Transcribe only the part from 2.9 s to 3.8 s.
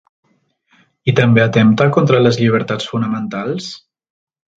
fonamentals?